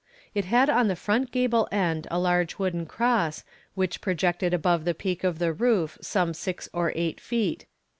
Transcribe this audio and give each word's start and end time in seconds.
It 0.33 0.45
had 0.45 0.67
on 0.67 0.87
the 0.87 0.95
front 0.95 1.29
gable 1.31 1.67
end 1.71 2.07
a 2.09 2.17
large 2.17 2.57
wooden 2.57 2.87
cross, 2.87 3.43
which 3.75 4.01
projected 4.01 4.51
above 4.51 4.83
the 4.83 4.95
peak 4.95 5.23
of 5.23 5.37
the 5.37 5.53
roof 5.53 5.99
some 6.01 6.33
six 6.33 6.67
or 6.73 6.91
eight 6.95 7.19
feet. 7.21 7.67